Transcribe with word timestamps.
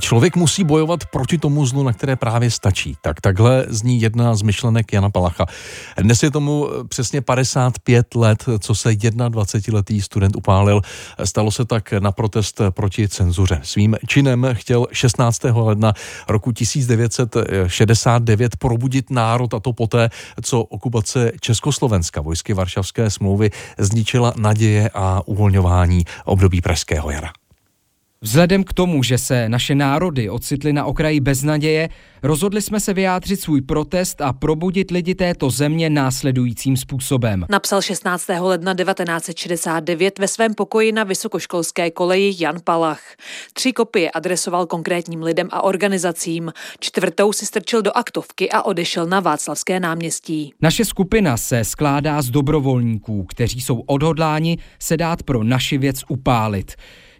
Člověk 0.00 0.36
musí 0.36 0.64
bojovat 0.64 1.06
proti 1.06 1.38
tomu 1.38 1.66
zlu, 1.66 1.82
na 1.82 1.92
které 1.92 2.16
právě 2.16 2.50
stačí. 2.50 2.96
Tak 3.02 3.20
takhle 3.20 3.66
zní 3.68 4.00
jedna 4.00 4.34
z 4.34 4.42
myšlenek 4.42 4.92
Jana 4.92 5.10
Palacha. 5.10 5.46
Dnes 5.98 6.22
je 6.22 6.30
tomu 6.30 6.68
přesně 6.88 7.20
55 7.20 8.14
let, 8.14 8.44
co 8.58 8.74
se 8.74 8.90
21-letý 8.90 10.02
student 10.02 10.36
upálil. 10.36 10.80
Stalo 11.24 11.50
se 11.50 11.64
tak 11.64 11.92
na 11.92 12.12
protest 12.12 12.60
proti 12.70 13.08
cenzuře. 13.08 13.60
Svým 13.62 13.96
činem 14.06 14.48
chtěl 14.52 14.86
16. 14.92 15.44
ledna 15.44 15.92
roku 16.28 16.52
1969 16.52 18.56
probudit 18.56 19.10
národ 19.10 19.54
a 19.54 19.60
to 19.60 19.72
poté, 19.72 20.10
co 20.42 20.62
okupace 20.62 21.32
Československa 21.40 22.20
vojsky 22.20 22.54
Varšavské 22.54 23.10
smlouvy 23.10 23.50
zničila 23.78 24.32
naděje 24.36 24.90
a 24.94 25.22
uvolňování 25.26 26.04
období 26.24 26.60
Pražského 26.60 27.10
jara. 27.10 27.30
Vzhledem 28.22 28.64
k 28.64 28.72
tomu, 28.72 29.02
že 29.02 29.18
se 29.18 29.48
naše 29.48 29.74
národy 29.74 30.30
ocitly 30.30 30.72
na 30.72 30.84
okraji 30.84 31.20
beznaděje, 31.20 31.88
rozhodli 32.22 32.62
jsme 32.62 32.80
se 32.80 32.94
vyjádřit 32.94 33.40
svůj 33.40 33.60
protest 33.60 34.20
a 34.20 34.32
probudit 34.32 34.90
lidi 34.90 35.14
této 35.14 35.50
země 35.50 35.90
následujícím 35.90 36.76
způsobem. 36.76 37.46
Napsal 37.50 37.82
16. 37.82 38.28
ledna 38.40 38.74
1969 38.74 40.18
ve 40.18 40.28
svém 40.28 40.54
pokoji 40.54 40.92
na 40.92 41.04
vysokoškolské 41.04 41.90
koleji 41.90 42.34
Jan 42.38 42.56
Palach. 42.64 43.02
Tři 43.52 43.72
kopie 43.72 44.10
adresoval 44.10 44.66
konkrétním 44.66 45.22
lidem 45.22 45.48
a 45.50 45.62
organizacím. 45.62 46.52
Čtvrtou 46.80 47.32
si 47.32 47.46
strčil 47.46 47.82
do 47.82 47.96
aktovky 47.96 48.50
a 48.50 48.62
odešel 48.62 49.06
na 49.06 49.20
Václavské 49.20 49.80
náměstí. 49.80 50.52
Naše 50.62 50.84
skupina 50.84 51.36
se 51.36 51.64
skládá 51.64 52.22
z 52.22 52.30
dobrovolníků, 52.30 53.24
kteří 53.24 53.60
jsou 53.60 53.80
odhodláni 53.80 54.58
se 54.78 54.96
dát 54.96 55.22
pro 55.22 55.44
naši 55.44 55.78
věc 55.78 56.02
upálit. 56.08 56.72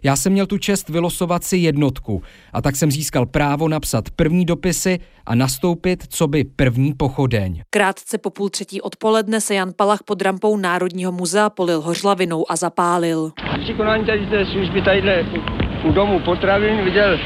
Já 0.03 0.15
jsem 0.15 0.33
měl 0.33 0.45
tu 0.45 0.57
čest 0.57 0.89
vylosovat 0.89 1.43
si 1.43 1.57
jednotku 1.57 2.23
a 2.53 2.61
tak 2.61 2.75
jsem 2.75 2.91
získal 2.91 3.25
právo 3.25 3.67
napsat 3.67 4.09
první 4.15 4.45
dopisy 4.45 4.99
a 5.25 5.35
nastoupit, 5.35 6.03
co 6.09 6.27
by 6.27 6.43
první 6.43 6.93
pochodeň. 6.93 7.61
Krátce 7.69 8.17
po 8.17 8.29
půl 8.29 8.49
třetí 8.49 8.81
odpoledne 8.81 9.41
se 9.41 9.55
Jan 9.55 9.71
Palach 9.75 9.99
pod 10.05 10.21
rampou 10.21 10.57
Národního 10.57 11.11
muzea 11.11 11.49
polil 11.49 11.81
hořlavinou 11.81 12.51
a 12.51 12.55
zapálil. 12.55 13.31
Při 13.63 13.73
konání 13.73 14.05
tady 14.05 14.25
té 14.25 14.45
služby 14.45 14.81
tadyhle 14.81 15.25
u 15.83 15.91
domu 15.91 16.19
potravin 16.19 16.83
viděl, 16.83 17.19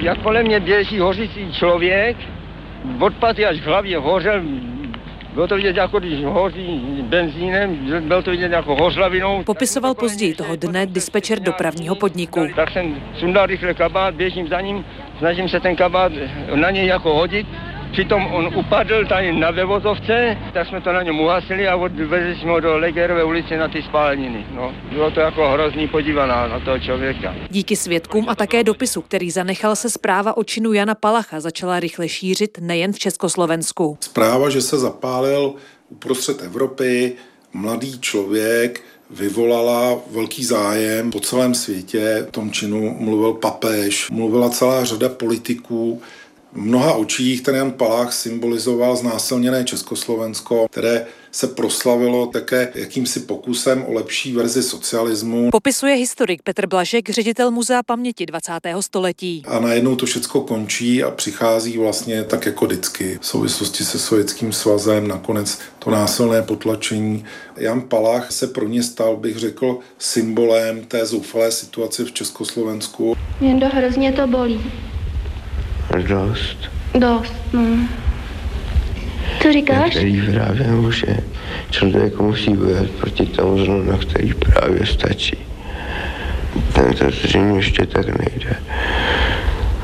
jak 0.00 0.22
kolem 0.22 0.46
mě 0.46 0.60
běží 0.60 0.98
hořící 0.98 1.52
člověk, 1.58 2.16
od 3.00 3.14
paty 3.14 3.46
až 3.46 3.60
v 3.60 3.66
hlavě 3.66 3.98
hořel, 3.98 4.42
bylo 5.34 5.48
to 5.48 5.56
vidět 5.56 5.76
jako 5.76 6.00
když 6.00 6.24
hoří 6.24 6.80
benzínem, 7.02 7.76
bylo 8.00 8.22
to 8.22 8.30
vidět 8.30 8.52
jako 8.52 8.74
hořlavinou. 8.74 9.42
Popisoval 9.42 9.94
později 9.94 10.34
toho 10.34 10.56
dne 10.56 10.86
dispečer 10.86 11.40
dopravního 11.40 11.94
podniku. 11.94 12.48
Tak 12.56 12.70
jsem 12.70 13.02
sundal 13.14 13.46
rychle 13.46 13.74
kabát, 13.74 14.14
běžím 14.14 14.48
za 14.48 14.60
ním, 14.60 14.84
snažím 15.18 15.48
se 15.48 15.60
ten 15.60 15.76
kabát 15.76 16.12
na 16.54 16.70
něj 16.70 16.86
jako 16.86 17.14
hodit 17.14 17.46
Přitom 17.92 18.26
on 18.26 18.56
upadl 18.56 19.06
tady 19.08 19.32
na 19.32 19.50
vevozovce, 19.50 20.36
tak 20.52 20.68
jsme 20.68 20.80
to 20.80 20.92
na 20.92 21.02
něm 21.02 21.20
uhasili 21.20 21.68
a 21.68 21.76
odvezli 21.76 22.36
jsme 22.40 22.50
ho 22.50 22.60
do 22.60 22.78
Legerové 22.78 23.24
ulice 23.24 23.56
na 23.56 23.68
ty 23.68 23.82
spáleniny. 23.82 24.46
No, 24.54 24.74
bylo 24.92 25.10
to 25.10 25.20
jako 25.20 25.48
hrozný 25.48 25.88
podívaná 25.88 26.46
na 26.46 26.60
toho 26.60 26.78
člověka. 26.78 27.34
Díky 27.50 27.76
svědkům 27.76 28.28
a 28.28 28.34
také 28.34 28.64
dopisu, 28.64 29.02
který 29.02 29.30
zanechal 29.30 29.76
se 29.76 29.90
zpráva 29.90 30.36
o 30.36 30.44
činu 30.44 30.72
Jana 30.72 30.94
Palacha, 30.94 31.40
začala 31.40 31.80
rychle 31.80 32.08
šířit 32.08 32.58
nejen 32.60 32.92
v 32.92 32.98
Československu. 32.98 33.98
Zpráva, 34.00 34.50
že 34.50 34.60
se 34.60 34.78
zapálil 34.78 35.54
uprostřed 35.88 36.42
Evropy 36.42 37.12
mladý 37.52 38.00
člověk, 38.00 38.80
vyvolala 39.10 39.98
velký 40.10 40.44
zájem 40.44 41.10
po 41.10 41.20
celém 41.20 41.54
světě. 41.54 42.26
V 42.28 42.30
tom 42.30 42.50
činu 42.50 42.96
mluvil 43.00 43.32
papež, 43.32 44.10
mluvila 44.10 44.50
celá 44.50 44.84
řada 44.84 45.08
politiků, 45.08 46.02
mnoha 46.52 46.94
očích 46.94 47.42
ten 47.42 47.54
Jan 47.54 47.72
Palách 47.72 48.12
symbolizoval 48.12 48.96
znásilněné 48.96 49.64
Československo, 49.64 50.66
které 50.70 51.06
se 51.32 51.46
proslavilo 51.46 52.26
také 52.26 52.72
jakýmsi 52.74 53.20
pokusem 53.20 53.84
o 53.88 53.92
lepší 53.92 54.32
verzi 54.32 54.62
socialismu. 54.62 55.50
Popisuje 55.50 55.94
historik 55.94 56.42
Petr 56.42 56.66
Blažek, 56.66 57.10
ředitel 57.10 57.50
Muzea 57.50 57.82
paměti 57.82 58.26
20. 58.26 58.52
století. 58.80 59.42
A 59.46 59.60
najednou 59.60 59.96
to 59.96 60.06
všechno 60.06 60.40
končí 60.40 61.02
a 61.02 61.10
přichází 61.10 61.78
vlastně 61.78 62.24
tak 62.24 62.46
jako 62.46 62.66
vždycky 62.66 63.18
v 63.20 63.26
souvislosti 63.26 63.84
se 63.84 63.98
Sovětským 63.98 64.52
svazem, 64.52 65.08
nakonec 65.08 65.58
to 65.78 65.90
násilné 65.90 66.42
potlačení. 66.42 67.24
Jan 67.56 67.80
Palach 67.80 68.32
se 68.32 68.46
pro 68.46 68.68
ně 68.68 68.82
stal, 68.82 69.16
bych 69.16 69.36
řekl, 69.36 69.78
symbolem 69.98 70.84
té 70.84 71.06
zoufalé 71.06 71.52
situace 71.52 72.04
v 72.04 72.12
Československu. 72.12 73.16
Jen 73.40 73.60
do 73.60 73.66
hrozně 73.68 74.12
to 74.12 74.26
bolí. 74.26 74.60
Dost. 76.00 76.56
Dost, 76.94 77.34
no. 77.52 77.88
Co 79.42 79.52
říkáš? 79.52 79.90
Který 79.90 80.22
právě 80.32 80.92
že 80.92 81.16
člověk 81.70 82.20
musí 82.20 82.52
bojovat 82.54 82.90
proti 82.90 83.26
tomu 83.26 83.64
zlu, 83.64 83.82
na 83.82 83.98
který 83.98 84.34
právě 84.34 84.86
stačí. 84.86 85.36
Ten 86.74 86.94
to 86.94 87.10
zřejmě 87.10 87.58
ještě 87.58 87.86
tak 87.86 88.06
nejde. 88.06 88.56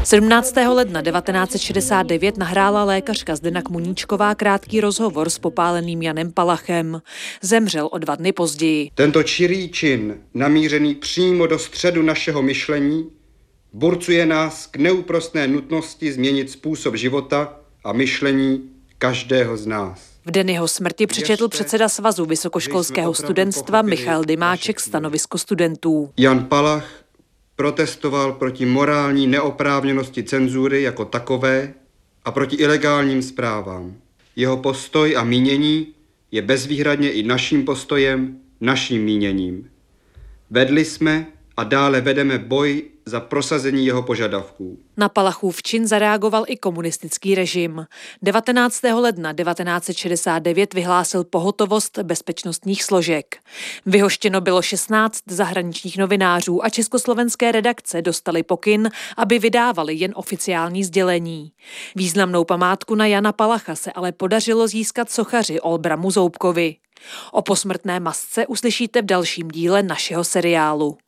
17. 0.05 0.55
ledna 0.57 1.03
1969 1.03 2.37
nahrála 2.37 2.85
lékařka 2.85 3.37
Zdena 3.37 3.63
Kmuníčková 3.63 4.35
krátký 4.35 4.81
rozhovor 4.81 5.31
s 5.31 5.39
popáleným 5.39 6.03
Janem 6.03 6.33
Palachem. 6.33 7.03
Zemřel 7.43 7.89
o 7.93 7.99
dva 7.99 8.15
dny 8.15 8.33
později. 8.33 8.91
Tento 8.95 9.23
čirý 9.23 9.69
čin, 9.69 10.15
namířený 10.35 10.95
přímo 10.95 11.47
do 11.47 11.59
středu 11.59 12.03
našeho 12.03 12.43
myšlení, 12.43 13.11
burcuje 13.73 14.27
nás 14.27 14.67
k 14.67 14.77
neúprostné 14.77 15.47
nutnosti 15.47 16.13
změnit 16.13 16.51
způsob 16.51 16.95
života 16.95 17.61
a 17.85 17.93
myšlení 17.93 18.71
každého 18.99 19.57
z 19.57 19.67
nás. 19.67 20.09
V 20.27 20.31
den 20.31 20.49
jeho 20.49 20.69
smrti 20.69 21.07
přečetl 21.07 21.49
předseda 21.49 21.89
Svazu 21.89 22.25
vysokoškolského 22.25 23.15
studentstva 23.15 23.83
Michal 23.83 24.25
Dymáček 24.25 24.81
stanovisko 24.81 25.39
studentů. 25.39 26.11
Jan 26.17 26.45
Palach 26.45 27.05
protestoval 27.57 28.33
proti 28.33 28.67
morální 28.67 29.27
neoprávněnosti 29.27 30.23
cenzury 30.23 30.83
jako 30.83 31.05
takové 31.05 31.75
a 32.25 32.31
proti 32.31 32.57
ilegálním 32.57 33.23
zprávám. 33.23 33.97
Jeho 34.37 34.57
postoj 34.57 35.17
a 35.17 35.25
mínění 35.25 35.87
je 36.31 36.43
bezvýhradně 36.43 37.13
i 37.13 37.23
naším 37.23 37.65
postojem, 37.65 38.39
naším 38.61 39.05
míněním. 39.05 39.71
Vedli 40.51 40.85
jsme 40.85 41.27
a 41.57 41.65
dále 41.65 42.01
vedeme 42.01 42.39
boj 42.39 42.83
za 43.09 43.21
prosazení 43.21 43.87
jeho 43.87 44.03
požadavků. 44.03 44.79
Na 44.97 45.09
Palachův 45.09 45.63
čin 45.63 45.87
zareagoval 45.87 46.45
i 46.47 46.57
komunistický 46.57 47.35
režim. 47.35 47.87
19. 48.23 48.83
ledna 48.83 49.33
1969 49.33 50.75
vyhlásil 50.75 51.25
pohotovost 51.25 51.99
bezpečnostních 51.99 52.85
složek. 52.85 53.37
Vyhoštěno 53.87 54.41
bylo 54.41 54.63
16 54.63 55.19
zahraničních 55.27 55.99
novinářů 55.99 56.65
a 56.65 56.69
československé 56.69 57.53
redakce 57.53 58.03
dostali 58.03 58.43
pokyn, 58.43 58.91
aby 59.17 59.39
vydávali 59.39 59.95
jen 59.95 60.13
oficiální 60.17 60.85
sdělení. 60.85 61.53
Významnou 61.97 62.45
památku 62.45 62.95
na 62.95 63.07
Jana 63.07 63.33
Palacha 63.33 63.75
se 63.75 63.93
ale 63.93 64.13
podařilo 64.13 64.69
získat 64.69 65.11
sochaři 65.11 65.61
Olbramu 65.61 66.11
Zoubkovi. 66.11 66.77
O 67.33 67.43
posmrtné 67.43 68.01
masce 68.01 68.47
uslyšíte 68.47 69.03
v 69.03 69.05
dalším 69.05 69.49
díle 69.49 69.83
našeho 69.83 70.25
seriálu. 70.25 70.99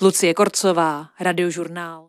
Lucie 0.00 0.34
Korcová, 0.34 1.08
Radiožurnál. 1.20 2.02